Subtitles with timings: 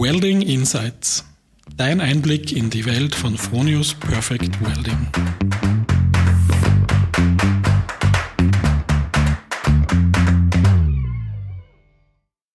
[0.00, 1.24] Welding Insights.
[1.76, 5.08] Dein Einblick in die Welt von Fronius Perfect Welding.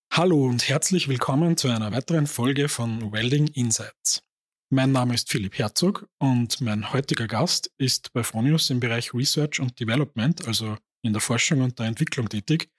[0.10, 4.24] Hallo und herzlich willkommen zu einer weiteren Folge von Welding Insights.
[4.70, 9.60] Mein Name ist Philipp Herzog und mein heutiger Gast ist bei Fronius im Bereich Research
[9.60, 12.70] und Development, also in der Forschung und der Entwicklung tätig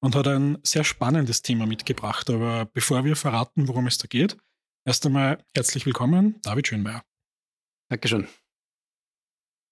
[0.00, 2.30] und hat ein sehr spannendes Thema mitgebracht.
[2.30, 4.36] Aber bevor wir verraten, worum es da geht,
[4.84, 7.02] erst einmal herzlich willkommen, David Schönmeier.
[7.90, 8.28] Dankeschön.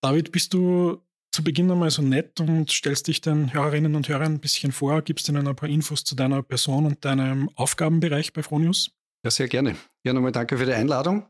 [0.03, 4.35] David, bist du zu Beginn einmal so nett und stellst dich den Hörerinnen und Hörern
[4.35, 8.43] ein bisschen vor, gibst ihnen ein paar Infos zu deiner Person und deinem Aufgabenbereich bei
[8.43, 8.93] Fronius?
[9.25, 9.77] Ja, sehr gerne.
[10.05, 11.27] Ja, nochmal danke für die Einladung.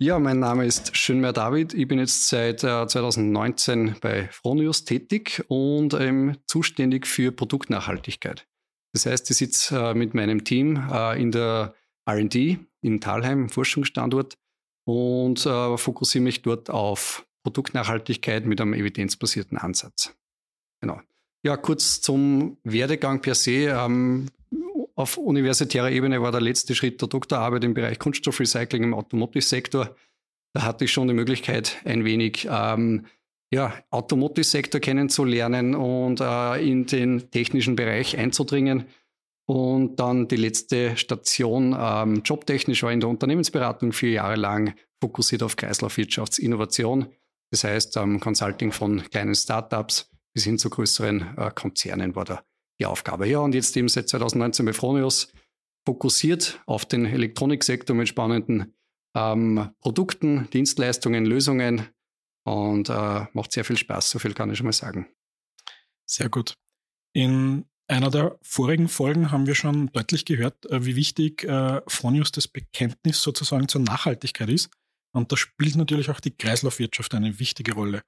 [0.00, 1.72] Ja, mein Name ist Schönmeier David.
[1.72, 8.48] Ich bin jetzt seit äh, 2019 bei Fronius tätig und ähm, zuständig für Produktnachhaltigkeit.
[8.92, 11.76] Das heißt, ich sitze äh, mit meinem Team äh, in der
[12.10, 14.36] RD in Talheim, Forschungsstandort,
[14.84, 20.12] und äh, fokussiere mich dort auf Produktnachhaltigkeit mit einem evidenzbasierten Ansatz.
[20.80, 21.00] Genau.
[21.44, 23.68] Ja, kurz zum Werdegang per se.
[23.68, 24.26] Ähm,
[24.96, 29.94] auf universitärer Ebene war der letzte Schritt der Doktorarbeit im Bereich Kunststoffrecycling im Automotive-Sektor.
[30.52, 33.06] Da hatte ich schon die Möglichkeit, ein wenig ähm,
[33.52, 38.86] ja, Automotive-Sektor kennenzulernen und äh, in den technischen Bereich einzudringen.
[39.46, 45.42] Und dann die letzte Station ähm, jobtechnisch war in der Unternehmensberatung vier Jahre lang fokussiert
[45.42, 47.08] auf Kreislaufwirtschaftsinnovation.
[47.50, 52.42] Das heißt, ähm, Consulting von kleinen Startups bis hin zu größeren äh, Konzernen war da
[52.80, 53.26] die Aufgabe.
[53.28, 55.32] Ja, und jetzt eben seit 2019 bei Fronius
[55.86, 58.74] fokussiert auf den Elektroniksektor mit spannenden
[59.14, 61.88] ähm, Produkten, Dienstleistungen, Lösungen
[62.44, 65.08] und äh, macht sehr viel Spaß, so viel kann ich schon mal sagen.
[66.06, 66.56] Sehr gut.
[67.14, 72.32] In einer der vorigen Folgen haben wir schon deutlich gehört, äh, wie wichtig äh, Fronius
[72.32, 74.70] das Bekenntnis sozusagen zur Nachhaltigkeit ist.
[75.12, 78.02] Und da spielt natürlich auch die Kreislaufwirtschaft eine wichtige Rolle.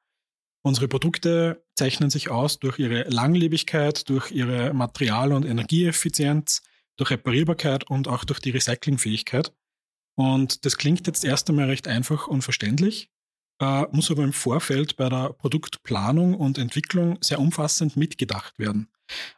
[0.66, 6.60] Unsere Produkte zeichnen sich aus durch ihre Langlebigkeit, durch ihre Material- und Energieeffizienz,
[6.96, 9.54] durch Reparierbarkeit und auch durch die Recyclingfähigkeit.
[10.16, 13.12] Und das klingt jetzt erst einmal recht einfach und verständlich,
[13.62, 18.88] äh, muss aber im Vorfeld bei der Produktplanung und Entwicklung sehr umfassend mitgedacht werden.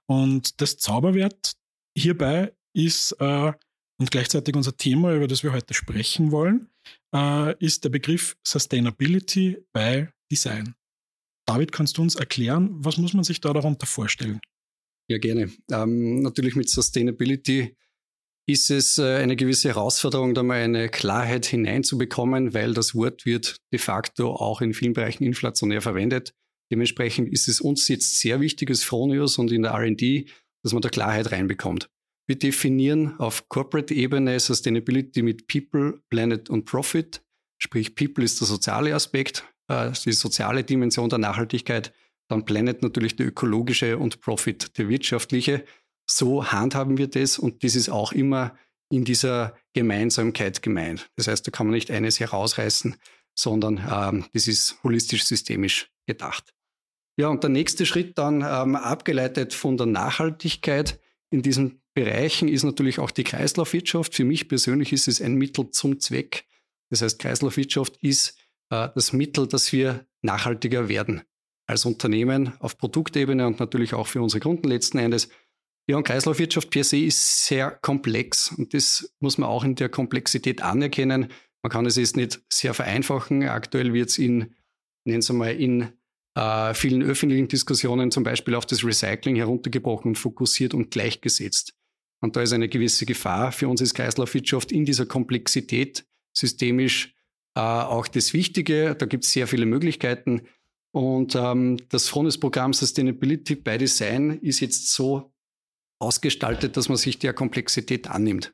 [0.06, 1.58] Und das Zauberwert
[1.94, 3.52] hierbei ist, äh,
[4.00, 6.70] und gleichzeitig unser Thema, über das wir heute sprechen wollen,
[7.14, 10.74] äh, ist der Begriff Sustainability by Design.
[11.48, 14.38] David, kannst du uns erklären, was muss man sich da darunter vorstellen?
[15.08, 15.50] Ja, gerne.
[15.72, 17.74] Ähm, natürlich mit Sustainability
[18.46, 23.56] ist es äh, eine gewisse Herausforderung, da mal eine Klarheit hineinzubekommen, weil das Wort wird
[23.72, 26.34] de facto auch in vielen Bereichen inflationär verwendet.
[26.70, 30.26] Dementsprechend ist es uns jetzt sehr wichtig als Fronius und in der R&D,
[30.62, 31.88] dass man da Klarheit reinbekommt.
[32.26, 37.22] Wir definieren auf Corporate-Ebene Sustainability mit People, Planet und Profit.
[37.56, 41.92] Sprich, People ist der soziale Aspekt, äh, die soziale Dimension der Nachhaltigkeit,
[42.28, 45.64] dann Planet natürlich die ökologische und Profit die wirtschaftliche.
[46.06, 48.56] So handhaben wir das und das ist auch immer
[48.90, 51.10] in dieser Gemeinsamkeit gemeint.
[51.16, 52.96] Das heißt, da kann man nicht eines herausreißen,
[53.34, 56.54] sondern ähm, das ist holistisch systemisch gedacht.
[57.18, 62.62] Ja, und der nächste Schritt dann ähm, abgeleitet von der Nachhaltigkeit in diesen Bereichen ist
[62.62, 64.14] natürlich auch die Kreislaufwirtschaft.
[64.14, 66.46] Für mich persönlich ist es ein Mittel zum Zweck.
[66.90, 71.22] Das heißt, Kreislaufwirtschaft ist das Mittel, dass wir nachhaltiger werden
[71.66, 75.28] als Unternehmen auf Produktebene und natürlich auch für unsere Kunden letzten Endes.
[75.88, 79.88] Ja, und Kreislaufwirtschaft per se ist sehr komplex und das muss man auch in der
[79.88, 81.28] Komplexität anerkennen.
[81.62, 83.42] Man kann es jetzt nicht sehr vereinfachen.
[83.48, 84.54] Aktuell wird es in,
[85.04, 85.92] nennen Sie mal, in
[86.34, 91.74] äh, vielen öffentlichen Diskussionen zum Beispiel auf das Recycling heruntergebrochen und fokussiert und gleichgesetzt.
[92.20, 93.52] Und da ist eine gewisse Gefahr.
[93.52, 97.14] Für uns ist Kreislaufwirtschaft in dieser Komplexität systemisch
[97.54, 98.94] äh, auch das Wichtige.
[98.94, 100.42] Da gibt es sehr viele Möglichkeiten.
[100.92, 105.32] Und ähm, das Frontend-Programm Sustainability by Design ist jetzt so
[106.00, 108.52] ausgestaltet, dass man sich der Komplexität annimmt.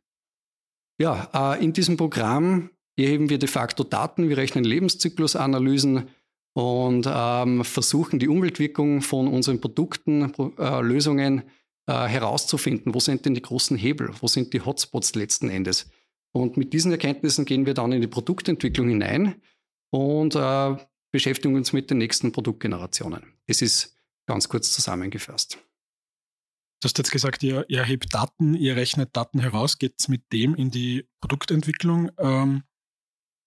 [1.00, 6.08] Ja, äh, in diesem Programm erheben wir de facto Daten, wir rechnen Lebenszyklusanalysen
[6.54, 11.42] und ähm, versuchen die Umweltwirkung von unseren Produkten, äh, Lösungen
[11.86, 12.94] äh, herauszufinden.
[12.94, 14.10] Wo sind denn die großen Hebel?
[14.20, 15.90] Wo sind die Hotspots letzten Endes?
[16.36, 19.40] Und mit diesen Erkenntnissen gehen wir dann in die Produktentwicklung hinein
[19.90, 20.76] und äh,
[21.12, 23.34] beschäftigen uns mit den nächsten Produktgenerationen.
[23.46, 23.96] Das ist
[24.26, 25.58] ganz kurz zusammengefasst.
[26.82, 30.54] Du hast jetzt gesagt, ihr, ihr erhebt Daten, ihr rechnet Daten heraus, geht mit dem
[30.54, 32.10] in die Produktentwicklung.
[32.18, 32.64] Ähm,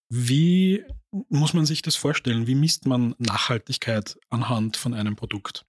[0.09, 0.83] wie
[1.29, 2.47] muss man sich das vorstellen?
[2.47, 5.66] Wie misst man Nachhaltigkeit anhand von einem Produkt?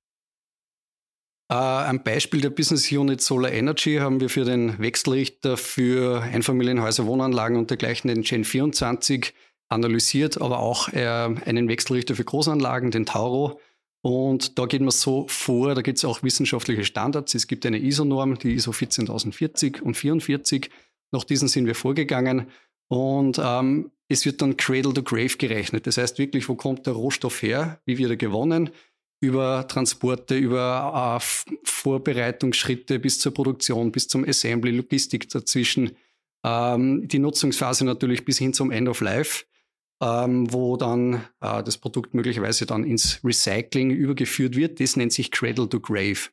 [1.50, 7.06] Äh, ein Beispiel der Business Unit Solar Energy haben wir für den Wechselrichter für Einfamilienhäuser,
[7.06, 9.32] Wohnanlagen und dergleichen, den Gen 24,
[9.68, 13.60] analysiert, aber auch äh, einen Wechselrichter für Großanlagen, den Tauro.
[14.02, 17.34] Und da geht man so vor, da gibt es auch wissenschaftliche Standards.
[17.34, 20.70] Es gibt eine ISO-Norm, die ISO 14040 und 44.
[21.10, 22.46] Nach diesen sind wir vorgegangen.
[22.88, 25.86] Und ähm, es wird dann Cradle to Grave gerechnet.
[25.86, 27.80] Das heißt wirklich, wo kommt der Rohstoff her?
[27.84, 28.70] Wie wird er gewonnen?
[29.20, 35.92] Über Transporte, über äh, Vorbereitungsschritte bis zur Produktion, bis zum Assembly, Logistik dazwischen.
[36.44, 39.44] Ähm, die Nutzungsphase natürlich bis hin zum End of Life
[40.00, 44.80] ähm, wo dann äh, das Produkt möglicherweise dann ins Recycling übergeführt wird.
[44.80, 46.30] Das nennt sich Cradle to Grave.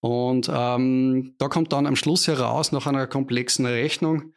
[0.00, 4.32] Und ähm, da kommt dann am Schluss heraus, nach einer komplexen Rechnung,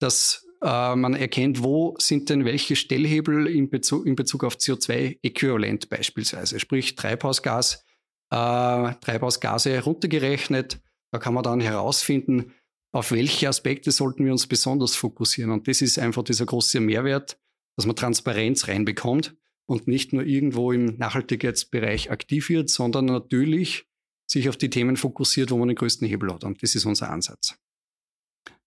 [0.00, 5.90] dass äh, man erkennt, wo sind denn welche Stellhebel in Bezug, in Bezug auf CO2-Äquivalent
[5.90, 7.84] beispielsweise, sprich Treibhausgas,
[8.30, 10.80] äh, Treibhausgase runtergerechnet.
[11.12, 12.54] Da kann man dann herausfinden,
[12.92, 15.50] auf welche Aspekte sollten wir uns besonders fokussieren.
[15.50, 17.38] Und das ist einfach dieser große Mehrwert,
[17.76, 23.86] dass man Transparenz reinbekommt und nicht nur irgendwo im Nachhaltigkeitsbereich aktiv wird, sondern natürlich
[24.26, 26.44] sich auf die Themen fokussiert, wo man den größten Hebel hat.
[26.44, 27.58] Und das ist unser Ansatz.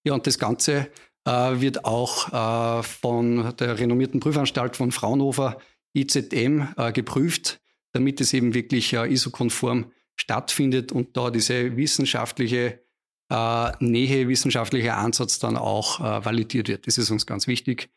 [0.03, 0.91] Ja, und das Ganze
[1.27, 5.57] wird auch äh, von der renommierten Prüfanstalt von Fraunhofer
[5.95, 7.59] IZM äh, geprüft,
[7.93, 12.81] damit es eben wirklich äh, ISO-konform stattfindet und da diese wissenschaftliche
[13.29, 16.87] äh, Nähe, wissenschaftlicher Ansatz dann auch äh, validiert wird.
[16.87, 17.89] Das ist uns ganz wichtig.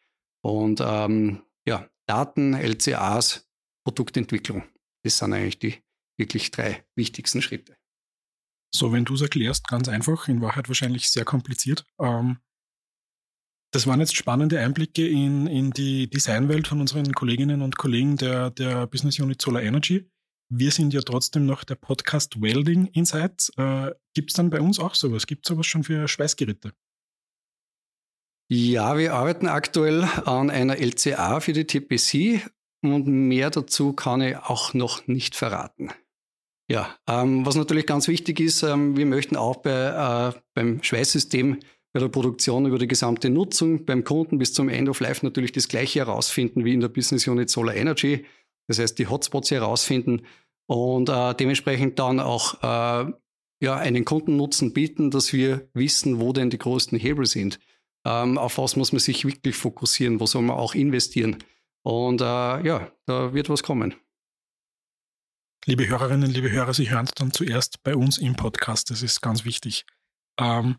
[0.42, 3.48] Und ähm, ja, Daten, LCAs,
[3.84, 4.64] Produktentwicklung.
[5.02, 5.74] Das sind eigentlich die
[6.18, 7.76] wirklich drei wichtigsten Schritte.
[8.72, 11.84] So, wenn du es erklärst, ganz einfach, in Wahrheit wahrscheinlich sehr kompliziert.
[12.00, 12.38] Ähm,
[13.72, 18.50] das waren jetzt spannende Einblicke in, in die Designwelt von unseren Kolleginnen und Kollegen der,
[18.50, 20.10] der Business Unit Solar Energy.
[20.52, 23.52] Wir sind ja trotzdem noch der Podcast Welding Insights.
[23.56, 25.26] Äh, Gibt es dann bei uns auch sowas?
[25.26, 26.72] Gibt es sowas schon für Schweißgeräte?
[28.52, 32.50] Ja, wir arbeiten aktuell an einer LCA für die TPC
[32.82, 35.90] und mehr dazu kann ich auch noch nicht verraten.
[36.68, 41.60] Ja, ähm, was natürlich ganz wichtig ist, ähm, wir möchten auch bei, äh, beim Schweißsystem,
[41.92, 45.52] bei der Produktion über die gesamte Nutzung, beim Kunden bis zum End of Life natürlich
[45.52, 48.24] das Gleiche herausfinden wie in der Business Unit Solar Energy.
[48.68, 50.22] Das heißt, die Hotspots herausfinden
[50.66, 53.12] und äh, dementsprechend dann auch äh,
[53.62, 57.58] ja, einen Kundennutzen bieten, dass wir wissen, wo denn die größten Hebel sind
[58.04, 61.38] ähm, auf was muss man sich wirklich fokussieren, wo soll man auch investieren.
[61.82, 63.94] Und äh, ja, da wird was kommen.
[65.66, 68.90] Liebe Hörerinnen, liebe Hörer, Sie hören es dann zuerst bei uns im Podcast.
[68.90, 69.84] Das ist ganz wichtig.
[70.38, 70.76] Ähm,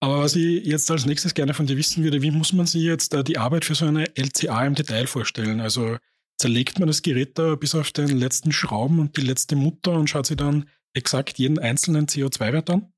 [0.00, 2.82] aber was ich jetzt als nächstes gerne von dir wissen würde, wie muss man sich
[2.82, 5.60] jetzt äh, die Arbeit für so eine LCA im Detail vorstellen?
[5.60, 5.96] Also
[6.38, 10.10] zerlegt man das Gerät da bis auf den letzten Schrauben und die letzte Mutter und
[10.10, 12.92] schaut sich dann exakt jeden einzelnen CO2-Wert an?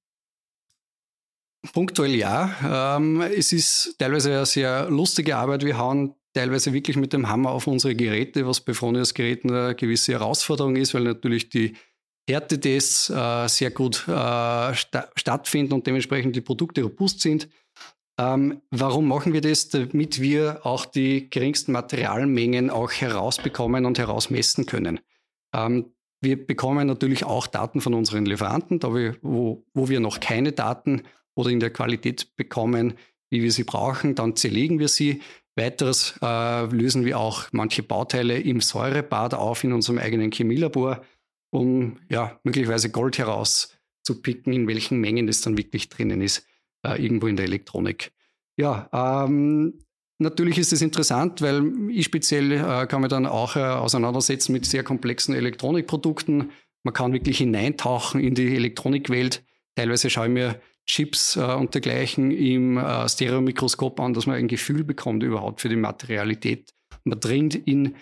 [1.72, 2.96] Punktuell ja.
[2.96, 5.64] Ähm, es ist teilweise eine sehr lustige Arbeit.
[5.64, 10.12] Wir hauen teilweise wirklich mit dem Hammer auf unsere Geräte, was bei Fronius-Geräten eine gewisse
[10.12, 11.74] Herausforderung ist, weil natürlich die
[12.28, 14.10] Härtetests äh, sehr gut äh,
[14.74, 17.48] sta stattfinden und dementsprechend die Produkte robust sind.
[18.20, 19.68] Ähm, warum machen wir das?
[19.68, 25.00] Damit wir auch die geringsten Materialmengen auch herausbekommen und herausmessen können.
[25.54, 30.20] Ähm, wir bekommen natürlich auch Daten von unseren Lieferanten, da wir, wo, wo wir noch
[30.20, 31.02] keine Daten
[31.36, 32.94] oder in der Qualität bekommen,
[33.30, 34.16] wie wir sie brauchen.
[34.16, 35.22] Dann zerlegen wir sie.
[35.54, 41.02] Weiteres äh, lösen wir auch manche Bauteile im Säurebad auf in unserem eigenen Chemielabor,
[41.50, 46.46] um ja, möglicherweise Gold herauszupicken, in welchen Mengen das dann wirklich drinnen ist,
[46.84, 48.12] äh, irgendwo in der Elektronik.
[48.56, 49.78] Ja, ähm,
[50.18, 54.66] natürlich ist es interessant, weil ich speziell äh, kann mich dann auch äh, auseinandersetzen mit
[54.66, 56.50] sehr komplexen Elektronikprodukten.
[56.84, 59.44] Man kann wirklich hineintauchen in die Elektronikwelt.
[59.76, 64.48] Teilweise schaue ich mir Chips äh, und dergleichen im äh, Stereomikroskop an, dass man ein
[64.48, 66.72] Gefühl bekommt überhaupt für die Materialität.
[67.04, 67.94] Man dringt in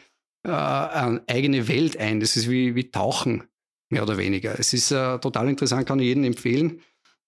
[0.46, 2.20] äh, eine eigene Welt ein.
[2.20, 3.44] Das ist wie, wie Tauchen,
[3.90, 4.58] mehr oder weniger.
[4.58, 6.80] Es ist äh, total interessant, kann ich jedem empfehlen.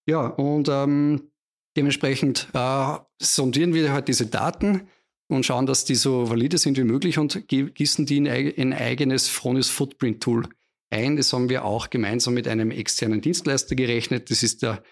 [0.06, 1.30] Ja, und ähm,
[1.76, 4.88] dementsprechend äh, sondieren wir halt diese Daten
[5.28, 9.28] und schauen, dass die so valide sind wie möglich und gießen die in ein eigenes
[9.28, 10.48] Fronius Footprint Tool
[10.90, 11.16] ein.
[11.16, 14.30] Das haben wir auch gemeinsam mit einem externen Dienstleister gerechnet.
[14.30, 14.82] Das ist der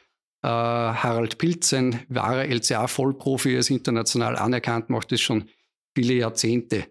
[0.42, 5.48] äh, Harald Pilz, ein wahrer LCA-Vollprofi, ist international anerkannt, macht das schon
[5.94, 6.86] viele Jahrzehnte.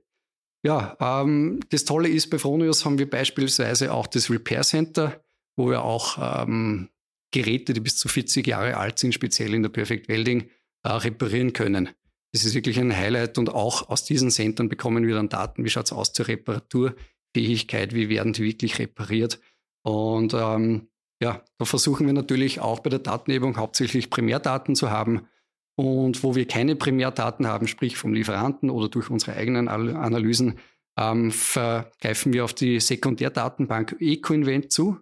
[0.66, 5.24] Ja, ähm, das Tolle ist, bei Fronius haben wir beispielsweise auch das Repair Center,
[5.56, 6.90] wo wir auch ähm,
[7.32, 10.50] Geräte, die bis zu 40 Jahre alt sind, speziell in der Perfect Welding,
[10.82, 11.90] äh, reparieren können.
[12.34, 15.70] Das ist wirklich ein Highlight und auch aus diesen Centern bekommen wir dann Daten, wie
[15.70, 19.40] schaut es aus zur Reparaturfähigkeit, wie werden die wirklich repariert.
[19.84, 20.88] Und ähm,
[21.22, 25.28] ja, da versuchen wir natürlich auch bei der Datenhebung hauptsächlich Primärdaten zu haben.
[25.76, 30.60] Und wo wir keine Primärdaten haben, sprich vom Lieferanten oder durch unsere eigenen Analysen,
[30.98, 35.00] ähm, vergreifen wir auf die Sekundärdatenbank EcoInvent zu.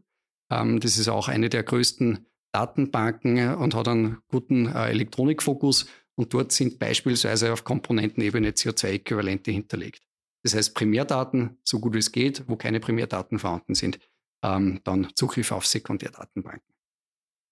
[0.51, 5.88] Ähm, das ist auch eine der größten Datenbanken und hat einen guten äh, Elektronikfokus.
[6.15, 10.03] Und dort sind beispielsweise auf Komponentenebene CO2-Äquivalente hinterlegt.
[10.44, 14.00] Das heißt, Primärdaten, so gut es geht, wo keine Primärdaten vorhanden sind,
[14.44, 16.75] ähm, dann Zugriff auf Sekundärdatenbanken.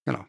[0.05, 0.25] Genau.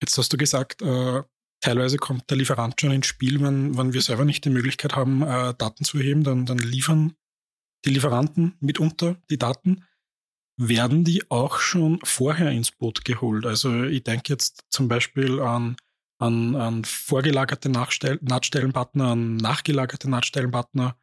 [0.00, 1.22] Jetzt hast du gesagt, äh,
[1.62, 5.22] teilweise kommt der Lieferant schon ins Spiel, wenn, wenn wir selber nicht die Möglichkeit haben,
[5.22, 7.14] äh, Daten zu erheben, dann, dann liefern
[7.86, 9.84] die Lieferanten mitunter die Daten.
[10.58, 13.46] Werden die auch schon vorher ins Boot geholt?
[13.46, 15.76] Also ich denke jetzt zum Beispiel an,
[16.18, 20.96] an, an vorgelagerte Nachstell Nahtstellenpartner, an nachgelagerte Nahtstellenpartner,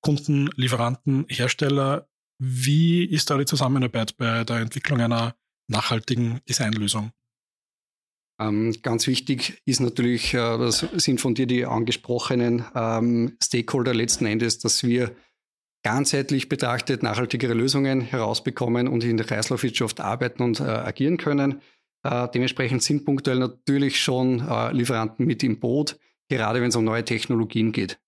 [0.00, 2.08] Kunden, Lieferanten, Hersteller.
[2.38, 5.36] Wie ist da die Zusammenarbeit bei der Entwicklung einer
[5.68, 7.12] nachhaltigen Designlösung?
[8.40, 14.26] Ähm, ganz wichtig ist natürlich, äh, das sind von dir die angesprochenen ähm, Stakeholder letzten
[14.26, 15.14] Endes, dass wir
[15.84, 21.60] ganzheitlich betrachtet nachhaltigere Lösungen herausbekommen und in der Kreislaufwirtschaft arbeiten und äh, agieren können.
[22.02, 25.98] Äh, dementsprechend sind punktuell natürlich schon äh, Lieferanten mit im Boot,
[26.28, 28.00] gerade wenn es um neue Technologien geht.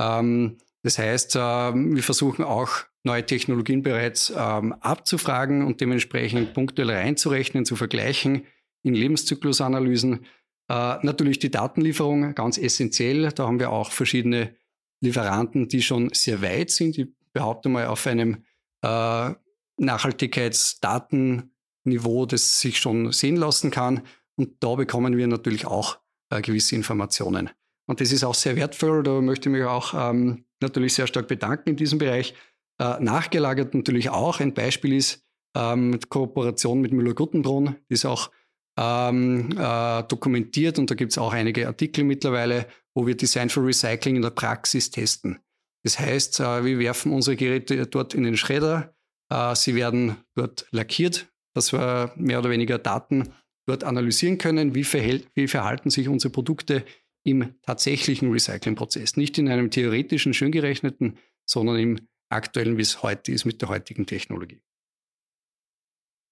[0.00, 2.70] Ähm, das heißt, ähm, wir versuchen auch
[3.04, 8.46] neue Technologien bereits ähm, abzufragen und dementsprechend punktuell reinzurechnen, zu vergleichen
[8.82, 10.26] in Lebenszyklusanalysen.
[10.68, 13.30] Äh, natürlich die Datenlieferung, ganz essentiell.
[13.32, 14.54] Da haben wir auch verschiedene
[15.00, 16.98] Lieferanten, die schon sehr weit sind.
[16.98, 18.44] Ich behaupte mal auf einem
[18.82, 19.30] äh,
[19.78, 24.02] Nachhaltigkeitsdatenniveau, das sich schon sehen lassen kann.
[24.36, 25.98] Und da bekommen wir natürlich auch
[26.30, 27.50] äh, gewisse Informationen.
[27.86, 29.02] Und das ist auch sehr wertvoll.
[29.02, 32.34] Da möchte ich mich auch ähm, natürlich sehr stark bedanken in diesem Bereich.
[32.78, 34.40] Äh, nachgelagert natürlich auch.
[34.40, 35.24] Ein Beispiel ist
[35.54, 38.30] ähm, mit Kooperation mit Müller-Guttenbrunn, die ist auch
[38.78, 43.64] ähm, äh, dokumentiert und da gibt es auch einige Artikel mittlerweile, wo wir Design for
[43.66, 45.38] Recycling in der Praxis testen.
[45.84, 48.94] Das heißt, äh, wir werfen unsere Geräte dort in den Schredder,
[49.30, 53.28] äh, sie werden dort lackiert, dass wir mehr oder weniger Daten
[53.66, 56.84] dort analysieren können, wie, verhält, wie verhalten sich unsere Produkte
[57.24, 59.16] im tatsächlichen Recyclingprozess.
[59.16, 63.68] Nicht in einem theoretischen, schön gerechneten, sondern im aktuellen, wie es heute ist mit der
[63.68, 64.62] heutigen Technologie.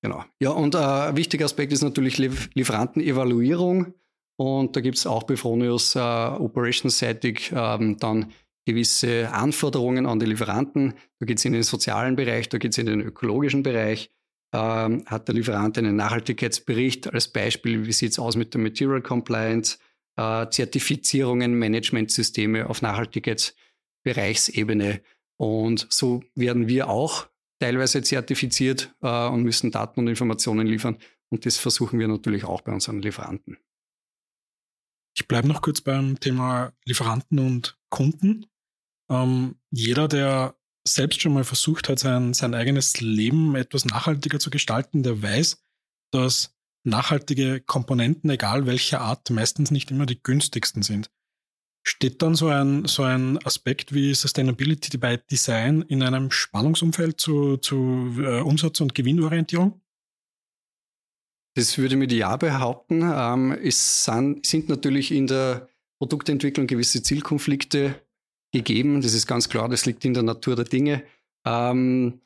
[0.02, 0.24] Genau.
[0.40, 3.94] Ja, und äh, ein wichtiger Aspekt ist natürlich Lieferantenevaluierung.
[4.36, 8.32] Und da gibt es auch bei Fronius äh, operationsseitig ähm, dann
[8.64, 10.94] gewisse Anforderungen an die Lieferanten.
[11.18, 14.10] Da geht es in den sozialen Bereich, da geht es in den ökologischen Bereich.
[14.52, 19.02] Ähm, hat der Lieferant einen Nachhaltigkeitsbericht als Beispiel, wie sieht es aus mit der Material
[19.02, 19.78] Compliance,
[20.16, 25.02] äh, Zertifizierungen, Managementsysteme auf Nachhaltigkeitsbereichsebene.
[25.36, 27.28] Und so werden wir auch
[27.60, 30.98] teilweise zertifiziert äh, und müssen Daten und Informationen liefern.
[31.28, 33.58] Und das versuchen wir natürlich auch bei unseren Lieferanten.
[35.16, 38.46] Ich bleibe noch kurz beim Thema Lieferanten und Kunden.
[39.10, 44.50] Ähm, jeder, der selbst schon mal versucht hat, sein, sein eigenes Leben etwas nachhaltiger zu
[44.50, 45.62] gestalten, der weiß,
[46.10, 51.10] dass nachhaltige Komponenten, egal welcher Art, meistens nicht immer die günstigsten sind.
[51.82, 57.56] Steht dann so ein, so ein Aspekt wie Sustainability by Design in einem Spannungsumfeld zu,
[57.56, 59.80] zu äh, Umsatz- und Gewinnorientierung?
[61.54, 63.02] Das würde ich mit Ja behaupten.
[63.02, 65.68] Ähm, es sind, sind natürlich in der
[65.98, 67.94] Produktentwicklung gewisse Zielkonflikte
[68.52, 69.00] gegeben.
[69.00, 71.02] Das ist ganz klar, das liegt in der Natur der Dinge.
[71.46, 72.20] Ähm,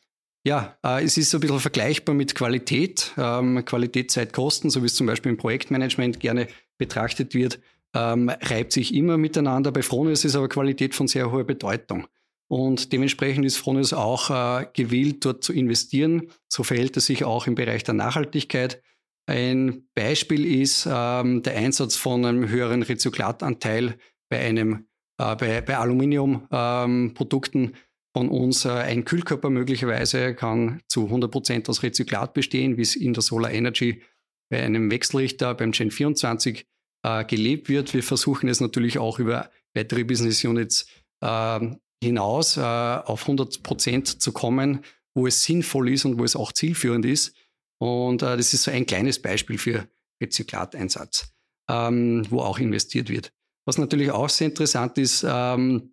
[0.45, 3.13] ja, äh, es ist so ein bisschen vergleichbar mit Qualität.
[3.17, 7.61] Ähm, Qualität, Zeit, Kosten, so wie es zum Beispiel im Projektmanagement gerne betrachtet wird
[7.95, 9.73] ähm, reibt sich immer miteinander.
[9.73, 12.07] Bei Fronius ist aber Qualität von sehr hoher Bedeutung.
[12.49, 16.31] Und dementsprechend ist Fronius auch äh, gewillt, dort zu investieren.
[16.49, 18.83] So verhält es sich auch im Bereich der Nachhaltigkeit.
[19.27, 23.97] Ein Beispiel ist ähm, der Einsatz von einem höheren Rezyklatanteil
[24.29, 24.87] bei einem
[25.19, 27.75] äh, bei, bei Aluminiumprodukten ähm,
[28.13, 28.65] von uns.
[28.65, 33.23] Äh, ein Kühlkörper möglicherweise kann zu 100 Prozent aus Rezyklat bestehen, wie es in der
[33.23, 34.03] Solar Energy
[34.51, 36.67] bei einem Wechselrichter beim Gen 24
[37.05, 37.95] äh, gelebt wird.
[37.95, 40.87] Wir versuchen es natürlich auch über weitere Business Units
[41.21, 41.61] äh,
[42.03, 44.81] hinaus äh, auf 100 Prozent zu kommen,
[45.15, 47.37] wo es sinnvoll ist und wo es auch zielführend ist.
[47.79, 49.87] Und äh, das ist so ein kleines Beispiel für
[50.21, 51.33] Rezyklateinsatz,
[51.71, 53.33] ähm, wo auch investiert wird.
[53.67, 55.93] Was natürlich auch sehr interessant ist, ähm,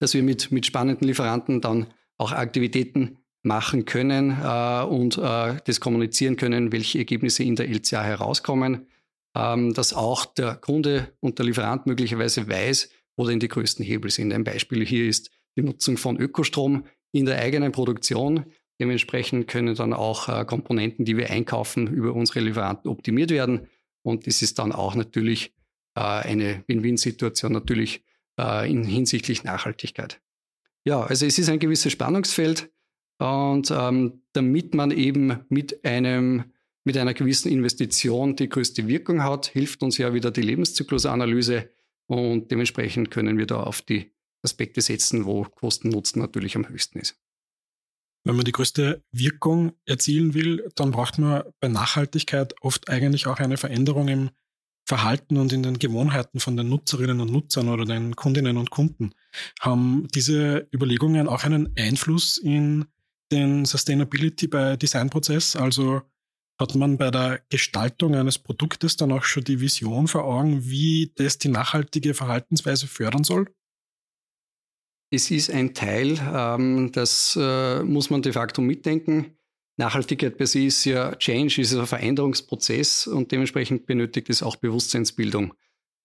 [0.00, 1.86] dass wir mit, mit spannenden Lieferanten dann
[2.18, 8.02] auch Aktivitäten machen können äh, und äh, das kommunizieren können, welche Ergebnisse in der LCA
[8.02, 8.86] herauskommen
[9.34, 14.10] ähm, dass auch der Kunde und der Lieferant möglicherweise weiß, wo denn die größten Hebel
[14.10, 14.32] sind.
[14.32, 18.46] Ein Beispiel hier ist die Nutzung von Ökostrom in der eigenen Produktion.
[18.80, 23.68] Dementsprechend können dann auch äh, Komponenten, die wir einkaufen, über unsere Lieferanten optimiert werden.
[24.02, 25.54] Und das ist dann auch natürlich
[25.94, 28.02] äh, eine Win-Win-Situation natürlich
[28.38, 30.20] äh, in hinsichtlich Nachhaltigkeit.
[30.84, 32.70] Ja, also es ist ein gewisses Spannungsfeld
[33.18, 36.51] und ähm, damit man eben mit einem
[36.84, 41.70] mit einer gewissen Investition die größte Wirkung hat, hilft uns ja wieder die Lebenszyklusanalyse
[42.06, 44.12] und dementsprechend können wir da auf die
[44.42, 47.16] Aspekte setzen, wo Kosten-Nutzen natürlich am höchsten ist.
[48.24, 53.38] Wenn man die größte Wirkung erzielen will, dann braucht man bei Nachhaltigkeit oft eigentlich auch
[53.38, 54.30] eine Veränderung im
[54.84, 59.12] Verhalten und in den Gewohnheiten von den Nutzerinnen und Nutzern oder den Kundinnen und Kunden.
[59.60, 62.86] Haben diese Überlegungen auch einen Einfluss in
[63.30, 65.56] den Sustainability bei Designprozess?
[65.56, 66.02] Also
[66.62, 71.12] hat man bei der Gestaltung eines Produktes dann auch schon die Vision vor Augen, wie
[71.16, 73.52] das die nachhaltige Verhaltensweise fördern soll?
[75.10, 79.36] Es ist ein Teil, ähm, das äh, muss man de facto mitdenken.
[79.76, 85.52] Nachhaltigkeit per se ist ja Change, ist ein Veränderungsprozess und dementsprechend benötigt es auch Bewusstseinsbildung.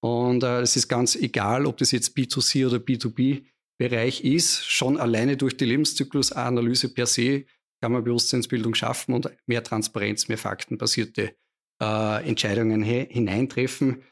[0.01, 5.37] Und äh, es ist ganz egal, ob das jetzt B2C oder B2B-Bereich ist, schon alleine
[5.37, 7.45] durch die Lebenszyklusanalyse per se
[7.81, 11.35] kann man Bewusstseinsbildung schaffen und mehr Transparenz, mehr faktenbasierte
[11.81, 14.03] äh, Entscheidungen hineintreffen.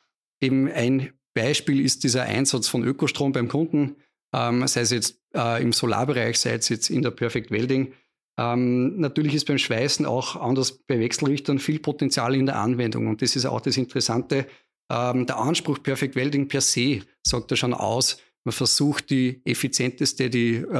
[0.41, 3.95] Eben ein Beispiel ist dieser Einsatz von Ökostrom beim Kunden
[4.35, 7.93] ähm, sei es jetzt äh, im Solarbereich, sei es jetzt in der Perfect Welding.
[8.37, 13.07] Ähm, natürlich ist beim Schweißen auch anders bei Wechselrichtern viel Potenzial in der Anwendung.
[13.07, 14.45] Und das ist auch das Interessante.
[14.91, 20.29] Ähm, der Anspruch Perfect Welding per se sagt ja schon aus, man versucht die effizienteste,
[20.29, 20.77] die äh,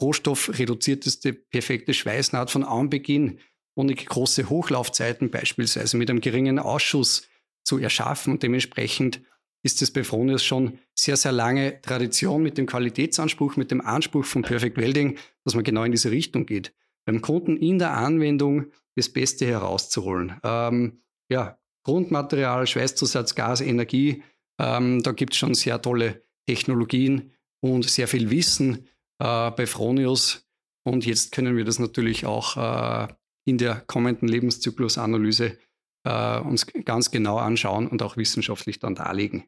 [0.00, 3.38] rohstoffreduzierteste, perfekte Schweißnaht von Anbeginn
[3.74, 7.28] ohne große Hochlaufzeiten beispielsweise mit einem geringen Ausschuss
[7.64, 9.20] zu erschaffen und dementsprechend
[9.62, 14.24] ist es bei Fronius schon sehr, sehr lange Tradition mit dem Qualitätsanspruch, mit dem Anspruch
[14.24, 16.74] von Perfect Welding, dass man genau in diese Richtung geht.
[17.04, 20.40] Beim Kunden in der Anwendung das Beste herauszuholen.
[20.42, 24.22] Ähm, ja, Grundmaterial, Schweißzusatz, Gas, Energie,
[24.58, 30.46] ähm, da gibt es schon sehr tolle Technologien und sehr viel Wissen äh, bei Fronius.
[30.84, 33.12] Und jetzt können wir das natürlich auch äh,
[33.46, 35.58] in der kommenden Lebenszyklusanalyse
[36.04, 39.44] äh, uns ganz genau anschauen und auch wissenschaftlich dann darlegen.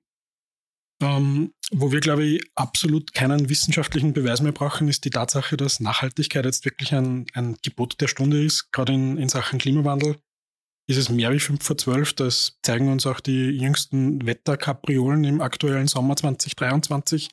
[1.02, 5.80] Ähm, wo wir, glaube ich, absolut keinen wissenschaftlichen Beweis mehr brauchen, ist die Tatsache, dass
[5.80, 10.16] Nachhaltigkeit jetzt wirklich ein, ein Gebot der Stunde ist, gerade in, in Sachen Klimawandel.
[10.86, 15.40] Ist es mehr wie 5 vor 12, das zeigen uns auch die jüngsten Wetterkapriolen im
[15.40, 17.30] aktuellen Sommer 2023.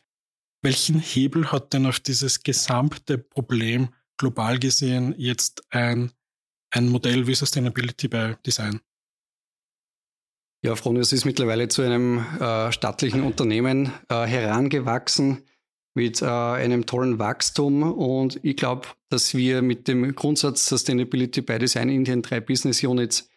[0.64, 6.12] Welchen Hebel hat denn auf dieses gesamte Problem global gesehen jetzt ein,
[6.70, 8.80] ein Modell wie Sustainability by Design?
[10.64, 15.44] Ja, Fronius ist mittlerweile zu einem äh, stattlichen Unternehmen äh, herangewachsen
[15.96, 21.58] mit äh, einem tollen Wachstum und ich glaube, dass wir mit dem Grundsatz Sustainability by
[21.58, 23.31] Design in den drei Business Units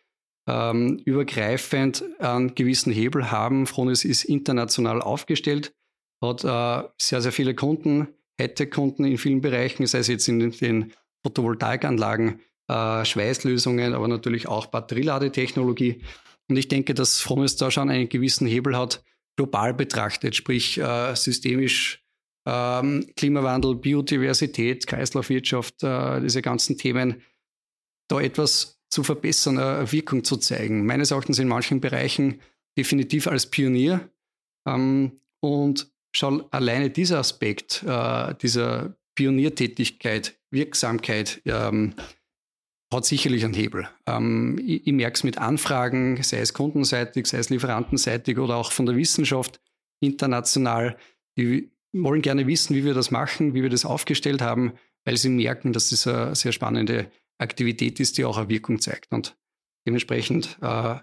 [0.46, 3.66] ähm, übergreifend einen gewissen Hebel haben.
[3.66, 5.74] Fronius ist international aufgestellt,
[6.22, 10.50] hat äh, sehr, sehr viele Kunden, hätte Kunden in vielen Bereichen, sei es jetzt in
[10.50, 10.92] den
[11.24, 16.02] Photovoltaikanlagen, äh, Schweißlösungen, aber natürlich auch Batterieladetechnologie.
[16.48, 19.02] Und ich denke, dass Frommes da schon einen gewissen Hebel hat,
[19.36, 22.04] global betrachtet, sprich äh, systemisch
[22.46, 27.22] ähm, Klimawandel, Biodiversität, Kreislaufwirtschaft, äh, diese ganzen Themen,
[28.08, 30.86] da etwas zu verbessern, eine Wirkung zu zeigen.
[30.86, 32.40] Meines Erachtens in manchen Bereichen
[32.78, 34.08] definitiv als Pionier.
[34.66, 41.94] Ähm, und schon alleine dieser Aspekt äh, dieser Pioniertätigkeit, Wirksamkeit, ähm,
[42.92, 43.88] hat sicherlich einen Hebel.
[44.06, 48.70] Ähm, ich, ich merke es mit Anfragen, sei es kundenseitig, sei es lieferantenseitig oder auch
[48.70, 49.60] von der Wissenschaft
[50.00, 50.96] international.
[51.36, 55.30] Die wollen gerne wissen, wie wir das machen, wie wir das aufgestellt haben, weil sie
[55.30, 59.12] merken, dass das eine sehr spannende Aktivität ist, die auch eine Wirkung zeigt.
[59.12, 59.36] Und
[59.86, 60.98] dementsprechend äh,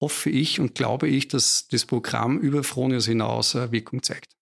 [0.00, 4.36] hoffe ich und glaube ich, dass das Programm über Fronius hinaus eine Wirkung zeigt.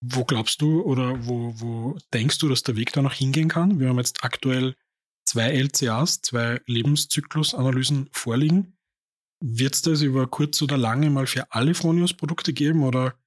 [0.00, 3.80] Wo glaubst du oder wo, wo denkst du, dass der Weg da noch hingehen kann?
[3.80, 4.76] Wir haben jetzt aktuell
[5.26, 8.78] zwei LCAs, zwei Lebenszyklusanalysen vorliegen.
[9.40, 13.18] Wird es das über kurz oder lange mal für alle Fronius-Produkte geben oder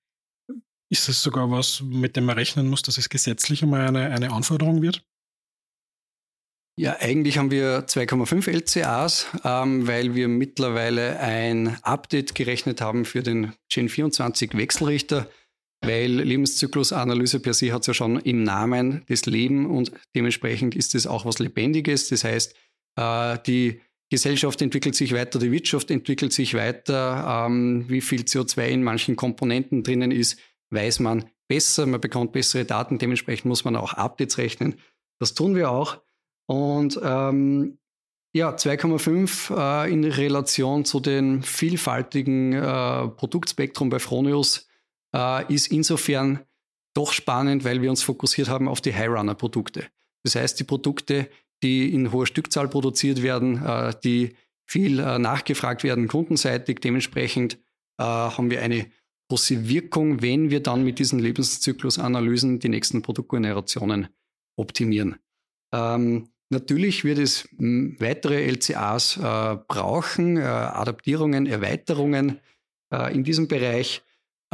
[0.90, 4.32] ist es sogar was, mit dem man rechnen muss, dass es gesetzlich einmal eine, eine
[4.32, 5.06] Anforderung wird?
[6.78, 13.22] Ja, eigentlich haben wir 2,5 LCAs, ähm, weil wir mittlerweile ein Update gerechnet haben für
[13.22, 15.28] den Gen 24 Wechselrichter
[15.82, 21.08] weil Lebenszyklusanalyse per se hat ja schon im Namen das Leben und dementsprechend ist es
[21.08, 22.10] auch was Lebendiges.
[22.10, 22.56] Das heißt,
[22.98, 27.46] äh, die Gesellschaft entwickelt sich weiter, die Wirtschaft entwickelt sich weiter.
[27.48, 32.66] Ähm, wie viel CO2 in manchen Komponenten drinnen ist, weiß man besser, man bekommt bessere
[32.66, 34.76] Daten, dementsprechend muss man auch Updates rechnen.
[35.20, 36.00] Das tun wir auch.
[36.52, 37.78] Und ähm,
[38.34, 44.68] ja, 2,5 äh, in Relation zu den vielfältigen äh, Produktspektrum bei Fronius
[45.16, 46.42] äh, ist insofern
[46.94, 49.86] doch spannend, weil wir uns fokussiert haben auf die High-Runner-Produkte.
[50.24, 51.30] Das heißt, die Produkte,
[51.64, 54.36] die in hoher Stückzahl produziert werden, äh, die
[54.66, 56.80] viel äh, nachgefragt werden kundenseitig.
[56.80, 57.60] Dementsprechend
[57.98, 58.92] äh, haben wir eine
[59.30, 64.10] große Wirkung, wenn wir dann mit diesen Lebenszyklusanalysen die nächsten Produktgenerationen
[64.58, 65.16] optimieren.
[65.74, 72.40] Ähm, natürlich wird es weitere LCAs äh, brauchen, äh, Adaptierungen, Erweiterungen
[72.94, 74.04] äh, in diesem Bereich.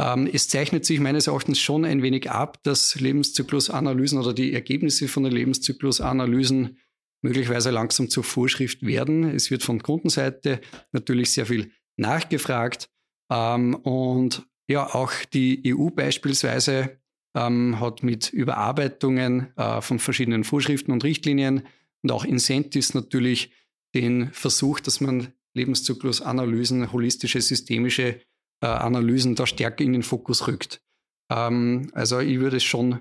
[0.00, 5.08] Ähm, es zeichnet sich meines Erachtens schon ein wenig ab, dass Lebenszyklusanalysen oder die Ergebnisse
[5.08, 6.78] von den Lebenszyklusanalysen
[7.20, 9.24] möglicherweise langsam zur Vorschrift werden.
[9.24, 10.60] Es wird von Kundenseite
[10.92, 12.88] natürlich sehr viel nachgefragt.
[13.30, 16.98] Ähm, und ja, auch die EU beispielsweise
[17.34, 21.62] ähm, hat mit Überarbeitungen äh, von verschiedenen Vorschriften und Richtlinien
[22.02, 23.52] und auch Incentives natürlich
[23.94, 28.20] den Versuch, dass man Lebenszyklusanalysen, holistische, systemische
[28.60, 30.82] äh, Analysen da stärker in den Fokus rückt.
[31.30, 33.00] Ähm, also ich würde es schon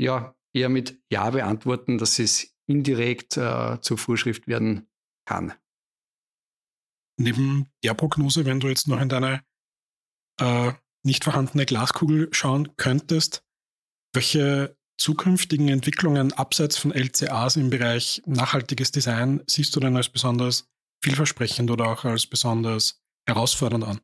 [0.00, 4.88] ja, eher mit Ja beantworten, dass es indirekt äh, zur Vorschrift werden
[5.26, 5.52] kann.
[7.18, 9.44] Neben der Prognose, wenn du jetzt noch in deine
[10.40, 10.72] äh,
[11.04, 13.44] nicht vorhandene Glaskugel schauen könntest,
[14.12, 20.68] welche zukünftigen Entwicklungen abseits von LCAs im Bereich nachhaltiges Design siehst du denn als besonders
[21.02, 24.00] vielversprechend oder auch als besonders herausfordernd an?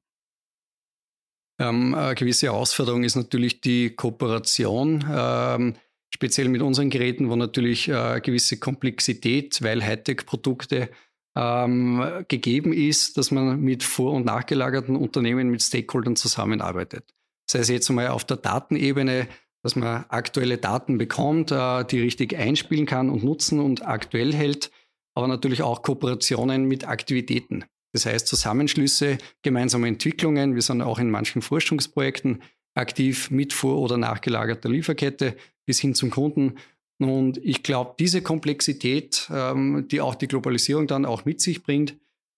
[1.61, 5.77] Ähm, eine gewisse Herausforderung ist natürlich die Kooperation, ähm,
[6.11, 10.91] speziell mit unseren Geräten, wo natürlich äh, gewisse Komplexität, weil Hightech-Produkte
[11.37, 17.15] ähm, gegeben ist, dass man mit vor- und nachgelagerten Unternehmen, mit Stakeholdern zusammenarbeitet.
[17.51, 19.29] Sei es jetzt einmal auf der Datenebene,
[19.69, 24.71] dass man aktuelle Daten bekommt, äh, die richtig einspielen kann und nutzen und aktuell hält,
[25.15, 27.67] aber natürlich auch Kooperationen mit Aktivitäten.
[27.93, 30.55] Das heißt Zusammenschlüsse, gemeinsame Entwicklungen.
[30.55, 32.43] Wir sind auch in manchen Forschungsprojekten
[32.75, 36.55] aktiv mit vor- oder nachgelagerter Lieferkette bis hin zum Kunden
[36.99, 41.95] und ich glaube, diese Komplexität, ähm, die auch die Globalisierung dann auch mit sich bringt,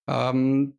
[0.09, 0.75] ähm,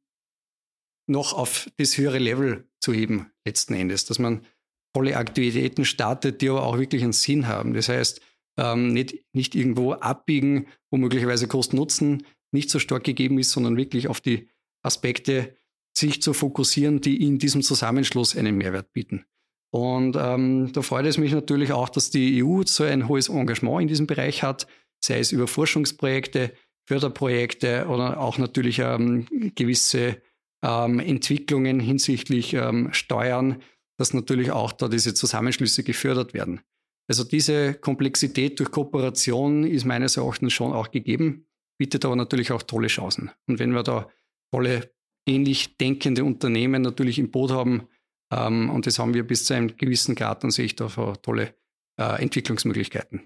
[1.08, 4.46] noch auf das höhere Level zu heben, letzten Endes, dass man
[4.94, 7.74] tolle Aktivitäten startet, die aber auch wirklich einen Sinn haben.
[7.74, 8.22] Das heißt,
[8.58, 14.08] ähm, nicht, nicht irgendwo abbiegen, wo möglicherweise Kosten-Nutzen nicht so stark gegeben ist, sondern wirklich
[14.08, 14.50] auf die
[14.84, 15.56] Aspekte
[15.96, 19.26] sich zu fokussieren, die in diesem Zusammenschluss einen Mehrwert bieten.
[19.74, 23.84] Und ähm, da freut es mich natürlich auch, dass die EU so ein hohes Engagement
[23.84, 24.68] in diesem Bereich hat,
[25.00, 26.54] sei es über Forschungsprojekte,
[26.86, 30.22] Förderprojekte oder auch natürlich ähm, gewisse
[30.62, 33.62] ähm, Entwicklungen hinsichtlich ähm, Steuern,
[34.02, 36.62] dass natürlich auch da diese Zusammenschlüsse gefördert werden.
[37.08, 41.46] Also diese Komplexität durch Kooperation ist meines Erachtens schon auch gegeben,
[41.78, 43.30] bietet aber natürlich auch tolle Chancen.
[43.46, 44.10] Und wenn wir da
[44.52, 44.92] tolle
[45.28, 47.88] ähnlich denkende Unternehmen natürlich im Boot haben,
[48.32, 51.54] ähm, und das haben wir bis zu einem gewissen Grad, dann sehe ich da tolle
[52.00, 53.22] äh, Entwicklungsmöglichkeiten.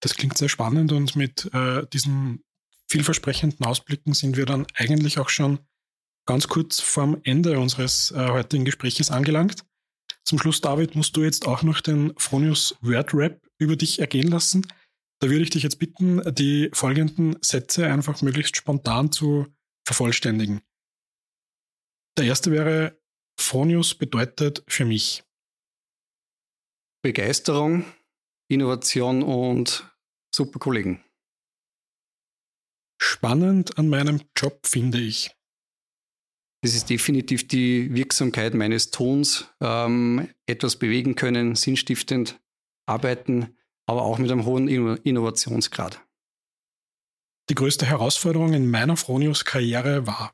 [0.00, 2.42] Das klingt sehr spannend und mit äh, diesen
[2.88, 5.58] vielversprechenden Ausblicken sind wir dann eigentlich auch schon
[6.26, 9.64] ganz kurz vorm Ende unseres äh, heutigen Gespräches angelangt.
[10.24, 14.28] Zum Schluss, David, musst du jetzt auch noch den Fronius Word Rap über dich ergehen
[14.28, 14.66] lassen.
[15.20, 19.46] Da würde ich dich jetzt bitten, die folgenden Sätze einfach möglichst spontan zu
[19.86, 20.62] vervollständigen.
[22.18, 23.00] Der erste wäre,
[23.38, 25.24] Fronius bedeutet für mich?
[27.02, 27.84] Begeisterung,
[28.48, 29.90] Innovation und
[30.34, 31.04] super Kollegen.
[33.00, 35.34] Spannend an meinem Job finde ich.
[36.62, 42.40] Das ist definitiv die Wirksamkeit meines Tons, ähm, etwas bewegen können, sinnstiftend
[42.86, 46.00] arbeiten, aber auch mit einem hohen Innovationsgrad.
[47.50, 50.32] Die größte Herausforderung in meiner Fronius-Karriere war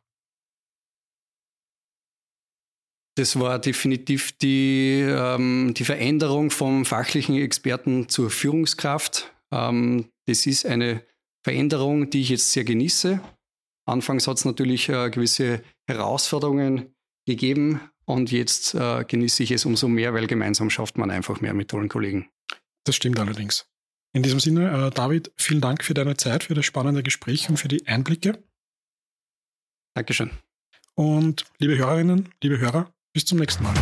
[3.19, 9.35] Das war definitiv die, ähm, die Veränderung vom fachlichen Experten zur Führungskraft.
[9.51, 11.05] Ähm, das ist eine
[11.43, 13.21] Veränderung, die ich jetzt sehr genieße.
[13.89, 16.95] Anfangs hat es natürlich äh, gewisse Herausforderungen
[17.27, 21.55] gegeben und jetzt äh, genieße ich es umso mehr, weil gemeinsam schafft man einfach mehr
[21.55, 22.29] mit tollen Kollegen.
[22.85, 23.67] Das stimmt allerdings.
[24.13, 27.57] In diesem Sinne, äh, David, vielen Dank für deine Zeit, für das spannende Gespräch und
[27.57, 28.43] für die Einblicke.
[29.95, 30.31] Dankeschön.
[30.95, 33.75] Und liebe Hörerinnen, liebe Hörer, bis zum nächsten Mal.